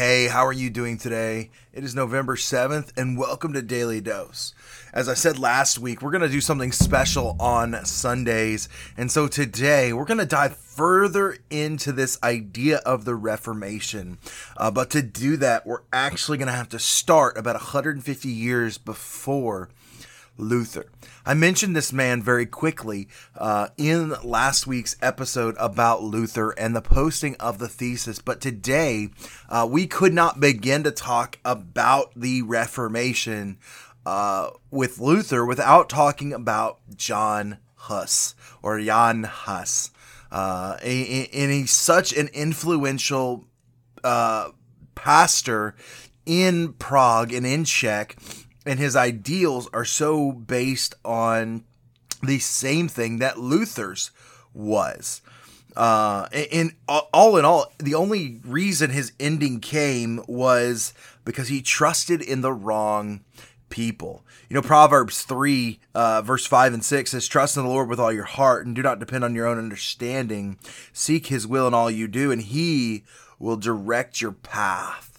[0.00, 1.50] Hey, how are you doing today?
[1.74, 4.54] It is November 7th, and welcome to Daily Dose.
[4.94, 8.70] As I said last week, we're going to do something special on Sundays.
[8.96, 14.16] And so today, we're going to dive further into this idea of the Reformation.
[14.56, 18.78] Uh, but to do that, we're actually going to have to start about 150 years
[18.78, 19.68] before
[20.40, 20.86] Luther.
[21.24, 26.82] I mentioned this man very quickly uh, in last week's episode about Luther and the
[26.82, 29.10] posting of the thesis, but today
[29.48, 33.58] uh, we could not begin to talk about the Reformation
[34.06, 39.90] uh, with Luther without talking about John Huss or Jan Hus.
[40.32, 43.44] Uh, and he's such an influential
[44.04, 44.50] uh,
[44.94, 45.74] pastor
[46.24, 48.16] in Prague and in Czech
[48.66, 51.64] and his ideals are so based on
[52.22, 54.10] the same thing that Luther's
[54.52, 55.22] was.
[55.76, 60.92] Uh, and all in all, the only reason his ending came was
[61.24, 63.20] because he trusted in the wrong
[63.68, 64.24] people.
[64.48, 68.00] You know, Proverbs 3, uh, verse 5 and 6 says, Trust in the Lord with
[68.00, 70.58] all your heart and do not depend on your own understanding.
[70.92, 73.04] Seek his will in all you do, and he
[73.38, 75.09] will direct your path.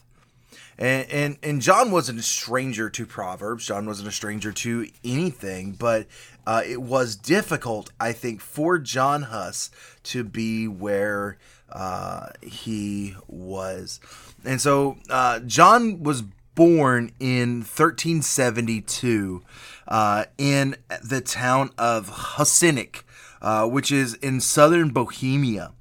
[0.82, 3.68] And, and and John wasn't a stranger to Proverbs.
[3.68, 6.08] John wasn't a stranger to anything, but
[6.48, 9.70] uh, it was difficult, I think, for John Huss
[10.06, 11.38] to be where
[11.72, 14.00] uh, he was.
[14.44, 16.24] And so uh, John was
[16.56, 19.44] born in 1372
[19.88, 23.04] uh, in the town of Husinec,
[23.40, 25.74] uh, which is in southern Bohemia.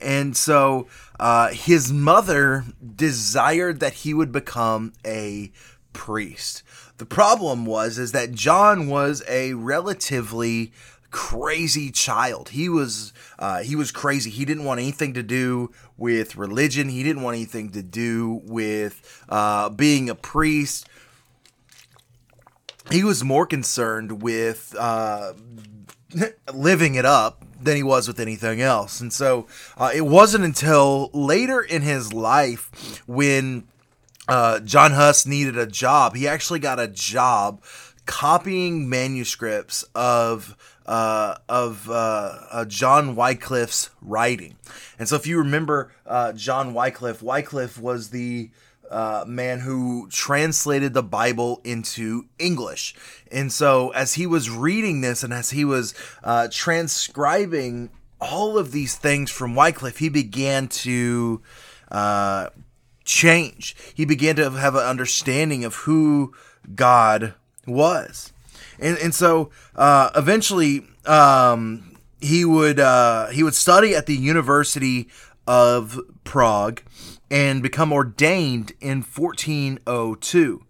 [0.00, 0.88] And so
[1.20, 2.64] uh, his mother
[2.96, 5.52] desired that he would become a
[5.92, 6.62] priest.
[6.96, 10.72] The problem was is that John was a relatively
[11.10, 12.48] crazy child.
[12.48, 14.30] He was uh, he was crazy.
[14.30, 16.88] He didn't want anything to do with religion.
[16.88, 20.88] He didn't want anything to do with uh, being a priest.
[22.90, 25.34] He was more concerned with uh,
[26.54, 29.00] living it up than he was with anything else.
[29.00, 33.64] And so uh, it wasn't until later in his life when
[34.28, 37.62] uh, John Huss needed a job, he actually got a job
[38.06, 40.56] copying manuscripts of
[40.86, 44.56] uh, of uh, uh, John Wycliffe's writing.
[44.98, 48.50] And so, if you remember uh, John Wycliffe, Wycliffe was the
[48.90, 52.94] uh, man who translated the Bible into English.
[53.30, 57.90] And so, as he was reading this and as he was uh, transcribing
[58.20, 61.40] all of these things from Wycliffe, he began to
[61.90, 62.50] uh,
[63.04, 63.76] change.
[63.94, 66.34] He began to have an understanding of who
[66.74, 67.34] God
[67.66, 68.32] was.
[68.78, 75.08] And, and so, uh, eventually, um, he would uh, he would study at the University
[75.46, 76.82] of Prague
[77.30, 80.64] and become ordained in 1402.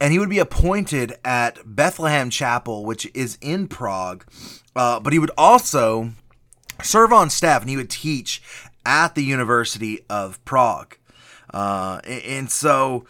[0.00, 4.24] And he would be appointed at Bethlehem Chapel, which is in Prague.
[4.74, 6.12] Uh, but he would also
[6.82, 8.42] serve on staff and he would teach
[8.86, 10.96] at the University of Prague.
[11.52, 13.04] Uh, and so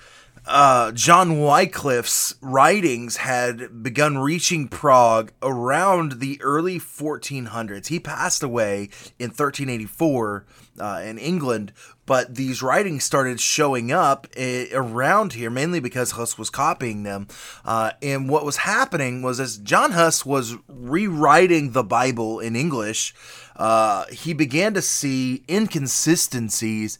[0.47, 7.89] uh, John Wycliffe's writings had begun reaching Prague around the early 1400s.
[7.89, 10.47] He passed away in 1384
[10.79, 11.73] uh, in England,
[12.11, 17.29] but these writings started showing up uh, around here mainly because Huss was copying them.
[17.65, 23.15] Uh, and what was happening was as John Huss was rewriting the Bible in English,
[23.55, 26.99] uh, he began to see inconsistencies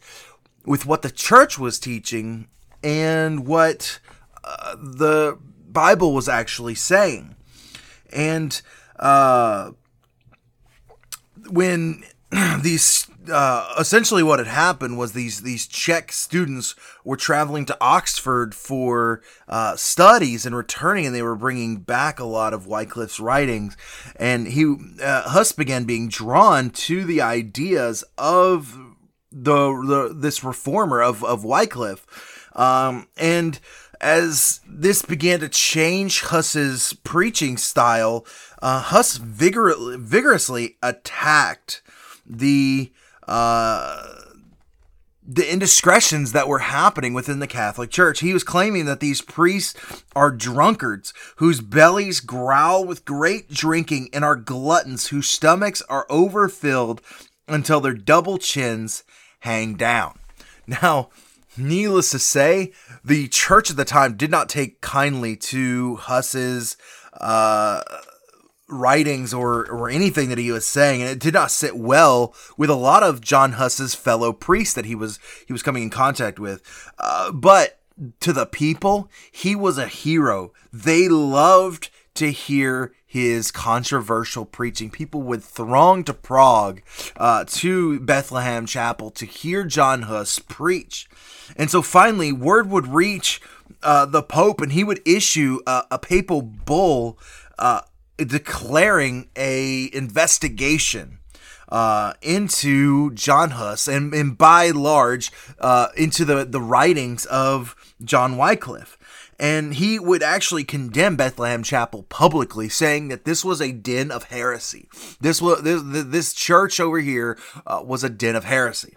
[0.65, 2.47] with what the church was teaching
[2.81, 3.99] and what
[4.45, 7.35] uh, the Bible was actually saying.
[8.13, 8.61] And
[8.97, 9.71] uh,
[11.49, 12.03] when
[12.61, 18.55] these uh, essentially what had happened was these these Czech students were traveling to Oxford
[18.55, 23.77] for uh, studies and returning, and they were bringing back a lot of Wycliffe's writings.
[24.15, 28.77] And he uh, Huss began being drawn to the ideas of
[29.31, 32.05] the, the this reformer of of Wycliffe
[32.55, 33.59] um, and
[34.01, 38.25] as this began to change Huss's preaching style,
[38.61, 41.81] uh, Huss vigor- vigorously attacked
[42.25, 42.91] the
[43.27, 44.07] uh,
[45.23, 48.19] the indiscretions that were happening within the Catholic Church.
[48.19, 54.25] He was claiming that these priests are drunkards whose bellies growl with great drinking and
[54.25, 57.01] are gluttons whose stomachs are overfilled
[57.47, 59.03] until their double chins
[59.41, 60.17] hang down.
[60.67, 61.09] Now,
[61.55, 62.71] needless to say,
[63.03, 66.77] the church at the time did not take kindly to Huss's
[67.19, 67.81] uh,
[68.67, 72.69] writings or or anything that he was saying, and it did not sit well with
[72.69, 76.39] a lot of John Huss's fellow priests that he was he was coming in contact
[76.39, 76.61] with.
[76.97, 77.79] Uh, but
[78.19, 80.53] to the people, he was a hero.
[80.71, 84.89] They loved to hear his controversial preaching.
[84.89, 86.81] People would throng to Prague,
[87.17, 91.09] uh, to Bethlehem Chapel to hear John Huss preach.
[91.55, 93.41] And so finally, word would reach
[93.83, 97.17] uh, the Pope, and he would issue a, a papal bull
[97.57, 97.81] uh,
[98.17, 101.19] declaring a investigation
[101.69, 108.37] uh, into John Huss and, and by large uh, into the, the writings of John
[108.37, 108.97] Wycliffe.
[109.41, 114.25] And he would actually condemn Bethlehem Chapel publicly, saying that this was a den of
[114.25, 114.87] heresy.
[115.19, 118.95] This was this, this church over here uh, was a den of heresy.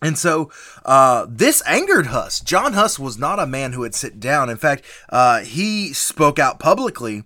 [0.00, 0.52] And so
[0.84, 2.38] uh, this angered Huss.
[2.38, 4.50] John Huss was not a man who would sit down.
[4.50, 7.24] In fact, uh, he spoke out publicly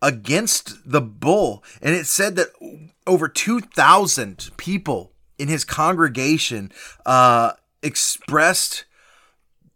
[0.00, 1.62] against the bull.
[1.82, 2.48] And it said that
[3.06, 6.72] over 2,000 people in his congregation
[7.04, 7.52] uh,
[7.82, 8.84] expressed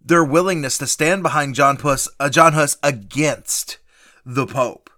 [0.07, 3.79] their willingness to stand behind John, Puss, uh, John Huss against
[4.25, 4.89] the Pope.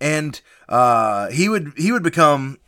[0.00, 2.58] And uh, he would he would become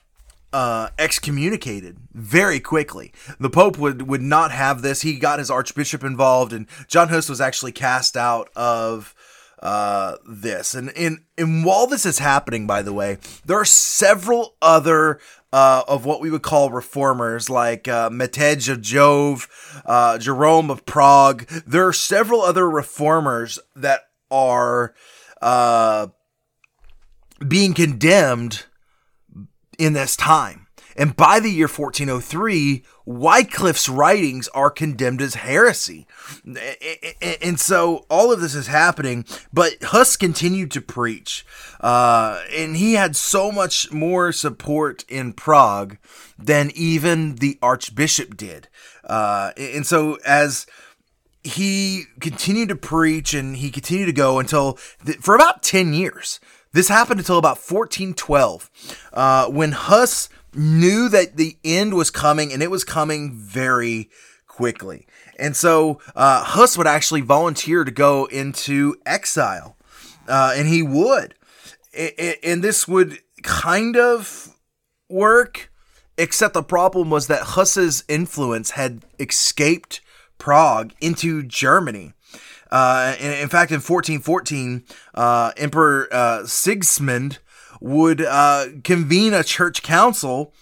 [0.53, 3.13] uh, excommunicated very quickly.
[3.39, 5.03] The Pope would would not have this.
[5.03, 9.15] He got his Archbishop involved, and John Huss was actually cast out of
[9.63, 10.75] uh, this.
[10.75, 15.21] And in and while this is happening, by the way, there are several other
[15.53, 19.49] uh, of what we would call reformers, like uh, Metej of Jove,
[19.87, 21.47] uh, Jerome of Prague.
[21.67, 24.95] There are several other reformers that are
[25.41, 26.09] uh,
[27.47, 28.65] being condemned
[29.79, 30.68] in this time.
[30.99, 36.09] And by the year 1403, Wycliffe's writings are condemned as heresy.
[37.41, 41.47] And so all of this is happening, but Huss continued to preach.
[41.81, 45.99] Uh, and he had so much more support in Prague
[46.37, 48.69] than even the Archbishop did.
[49.05, 50.67] Uh, and so as
[51.45, 54.75] he continued to preach and he continued to go until
[55.21, 56.41] for about 10 years.
[56.73, 58.71] This happened until about 1412,
[59.15, 64.11] uh, when Huss knew that the end was coming and it was coming very
[64.47, 65.07] quickly.
[65.39, 69.77] And so uh, Huss would actually volunteer to go into exile,
[70.27, 71.35] uh, and he would.
[72.45, 74.57] And this would kind of
[75.09, 75.71] work,
[76.17, 80.01] except the problem was that Huss's influence had escaped
[80.39, 82.15] Prague into Germany.
[82.71, 84.85] Uh, in, fact, in 1414,
[85.15, 87.39] uh, Emperor uh, Sigismund
[87.81, 90.53] would uh, convene a church council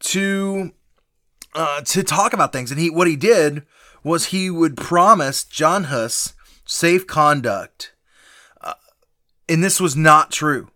[0.00, 0.72] to
[1.54, 2.70] uh, to talk about things.
[2.70, 3.62] And he what he did
[4.02, 6.34] was he would promise John Huss
[6.64, 7.92] safe conduct,
[8.60, 8.74] uh,
[9.48, 10.68] and this was not true.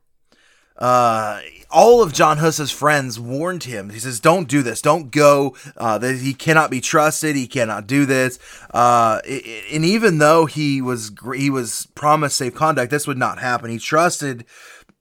[0.76, 1.40] Uh,
[1.70, 3.90] all of John Huss's friends warned him.
[3.90, 4.80] He says, "Don't do this.
[4.80, 5.54] Don't go.
[5.76, 7.36] Uh, that he cannot be trusted.
[7.36, 8.38] He cannot do this."
[8.72, 13.70] Uh, and even though he was he was promised safe conduct, this would not happen.
[13.70, 14.46] He trusted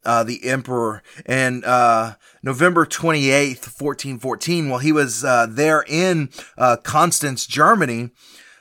[0.05, 1.03] uh, the emperor.
[1.25, 8.11] And uh, November 28th, 1414, while he was uh, there in uh, Constance, Germany,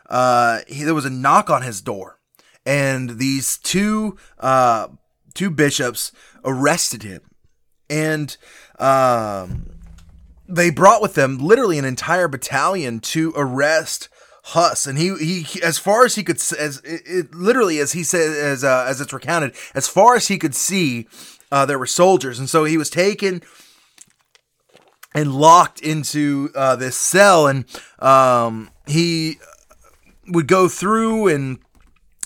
[0.09, 2.19] uh, he, there was a knock on his door.
[2.67, 4.89] And these two, uh,
[5.35, 6.13] two bishops
[6.45, 7.23] arrested him.
[7.89, 8.37] And
[8.79, 9.71] um,
[10.47, 14.09] they brought with them literally an entire battalion to arrest
[14.53, 18.03] Huss, and he, he as far as he could as it, it, literally as he
[18.03, 21.07] said as uh, as it's recounted, as far as he could see,
[21.53, 23.43] uh, there were soldiers, and so he was taken
[25.15, 27.65] and locked into uh, this cell, and
[27.99, 29.37] um, he
[30.29, 31.59] would go through and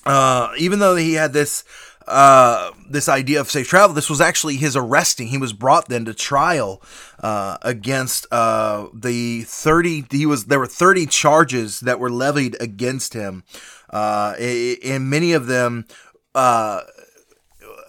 [0.04, 1.64] uh, even though he had this
[2.06, 3.94] uh, this idea of safe travel.
[3.94, 5.28] This was actually his arresting.
[5.28, 6.82] He was brought then to trial
[7.20, 10.04] uh, against uh, the thirty.
[10.10, 13.44] He was there were thirty charges that were levied against him,
[13.90, 15.86] uh, and many of them
[16.34, 16.82] uh,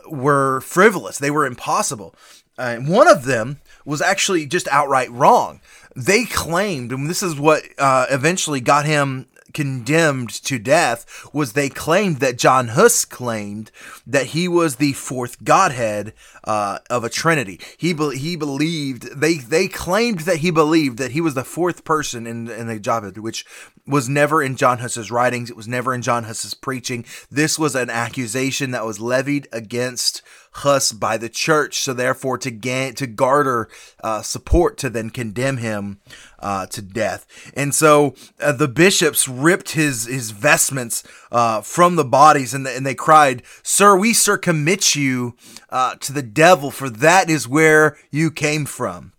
[0.09, 1.17] were frivolous.
[1.17, 2.15] They were impossible.
[2.57, 5.59] Uh, one of them was actually just outright wrong.
[5.95, 11.69] They claimed, and this is what uh, eventually got him condemned to death was they
[11.69, 13.71] claimed that John Huss claimed
[14.05, 17.59] that he was the fourth Godhead uh, of a Trinity.
[17.77, 21.83] He be- he believed they they claimed that he believed that he was the fourth
[21.83, 23.45] person in in the Godhead, which
[23.85, 25.49] was never in John Huss's writings.
[25.49, 27.05] It was never in John Huss's preaching.
[27.29, 30.21] This was an accusation that was levied against
[30.57, 31.79] Huss by the church.
[31.79, 33.69] So therefore, to gain to garner
[34.03, 35.99] uh, support to then condemn him
[36.39, 37.25] uh, to death.
[37.55, 42.75] And so uh, the bishops ripped his his vestments uh, from the bodies, and, the,
[42.75, 45.35] and they cried, "Sir, we circommit you
[45.69, 49.12] uh, to the devil, for that is where you came from."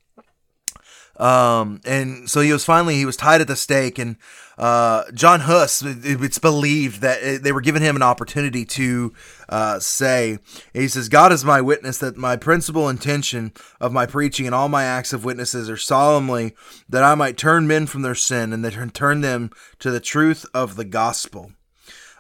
[1.17, 4.17] Um, and so he was finally he was tied at the stake, and
[4.59, 5.83] uh, John Huss.
[5.83, 9.13] It's believed that they were giving him an opportunity to
[9.49, 10.39] uh, say.
[10.73, 14.69] He says, "God is my witness that my principal intention of my preaching and all
[14.69, 16.55] my acts of witnesses are solemnly
[16.89, 20.45] that I might turn men from their sin and that turn them to the truth
[20.53, 21.53] of the gospel.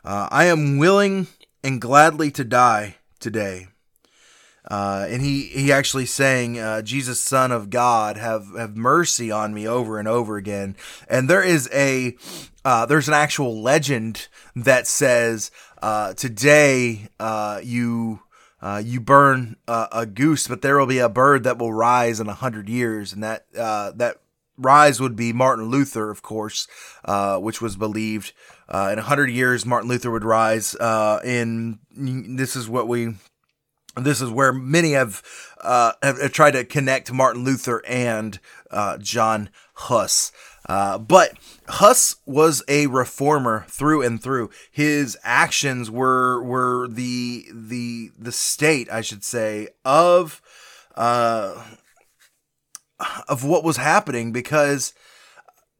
[0.04, 1.26] Uh, I am willing
[1.62, 3.68] and gladly to die today."
[4.70, 9.52] Uh, and he, he actually sang, uh, Jesus, Son of God, have, have mercy on
[9.52, 10.74] me over and over again.
[11.06, 12.16] And there is a,
[12.64, 15.50] uh, there's an actual legend that says,
[15.82, 18.20] uh, today, uh, you,
[18.62, 22.28] uh, you burn a goose, but there will be a bird that will rise in
[22.28, 23.12] a hundred years.
[23.12, 24.16] And that, that
[24.56, 26.66] rise would be Martin Luther, of course,
[27.38, 28.32] which was believed,
[28.70, 30.74] in a hundred years, Martin Luther would rise,
[31.22, 33.16] in, this is what we,
[33.96, 35.22] this is where many have,
[35.60, 38.38] uh, have, have tried to connect Martin Luther and
[38.70, 40.32] uh, John Huss.
[40.66, 41.36] Uh, but
[41.68, 44.50] Huss was a reformer through and through.
[44.70, 50.40] His actions were were the the the state, I should say, of
[50.96, 51.62] uh,
[53.28, 54.94] of what was happening because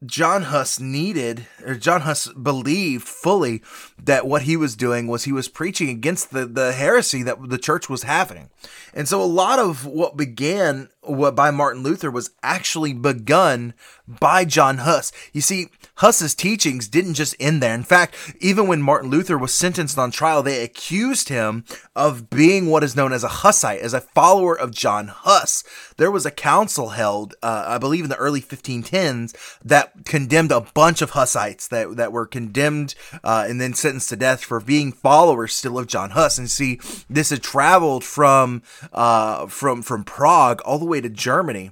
[0.05, 3.61] John Huss needed, or John Huss believed fully
[4.01, 7.57] that what he was doing was he was preaching against the, the heresy that the
[7.57, 8.49] church was having.
[8.93, 13.73] And so a lot of what began what by Martin Luther was actually begun
[14.07, 15.11] by John Huss.
[15.33, 17.73] You see, Huss's teachings didn't just end there.
[17.73, 21.63] In fact, even when Martin Luther was sentenced on trial, they accused him
[21.95, 25.63] of being what is known as a Hussite, as a follower of John Huss.
[25.97, 30.61] There was a council held, uh, I believe, in the early 1510s that condemned a
[30.61, 34.91] bunch of Hussites that, that were condemned uh, and then sentenced to death for being
[34.91, 36.37] followers still of John Huss.
[36.37, 41.71] And see, this had traveled from uh, from from Prague all the way to Germany.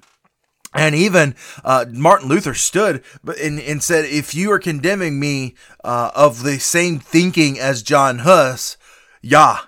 [0.75, 3.03] And even uh, Martin Luther stood
[3.39, 8.19] and, and, said, If you are condemning me uh, of the same thinking as John
[8.19, 8.77] Huss,
[9.21, 9.59] ja,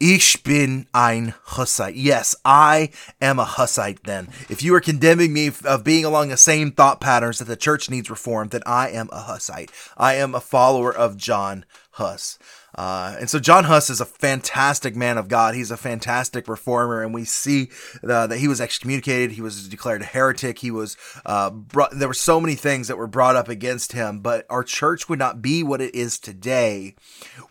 [0.00, 1.96] ich bin ein Hussite.
[1.96, 2.90] Yes, I
[3.20, 4.28] am a Hussite then.
[4.48, 7.90] If you are condemning me of being along the same thought patterns that the church
[7.90, 9.70] needs reform, then I am a Hussite.
[9.96, 11.64] I am a follower of John
[11.94, 12.38] Huss.
[12.76, 15.54] Uh, and so John Huss is a fantastic man of God.
[15.54, 17.70] He's a fantastic reformer, and we see
[18.02, 19.32] uh, that he was excommunicated.
[19.32, 20.58] He was declared a heretic.
[20.58, 24.18] He was uh, brought, there were so many things that were brought up against him.
[24.18, 26.96] But our church would not be what it is today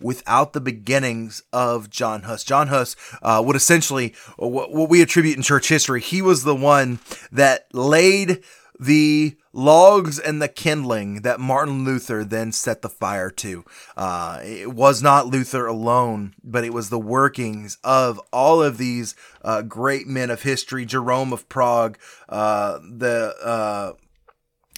[0.02, 2.44] without the beginnings of John Huss.
[2.44, 6.02] John Huss uh, would essentially what, what we attribute in church history.
[6.02, 7.00] He was the one
[7.32, 8.44] that laid
[8.86, 13.64] the logs and the kindling that Martin Luther then set the fire to.
[13.96, 19.16] Uh, it was not Luther alone, but it was the workings of all of these
[19.44, 21.98] uh, great men of history Jerome of Prague,
[22.30, 23.94] uh, the uh,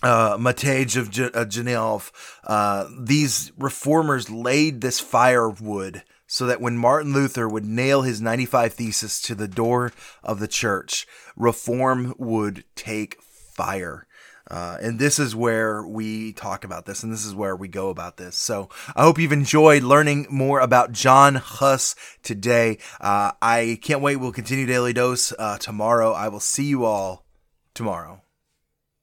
[0.04, 2.00] uh, Matej of G- uh,
[2.44, 8.74] uh, these reformers laid this firewood so that when Martin Luther would nail his 95
[8.74, 9.92] Thesis to the door
[10.24, 13.22] of the church, reform would take
[13.56, 14.06] fire.
[14.50, 17.90] Uh, and this is where we talk about this, and this is where we go
[17.90, 18.36] about this.
[18.36, 22.78] So I hope you've enjoyed learning more about John Huss today.
[23.02, 24.18] Uh, I can't wait.
[24.18, 26.14] We'll continue Daily Dose uh, tomorrow.
[26.14, 27.26] I will see you all
[27.74, 28.22] tomorrow.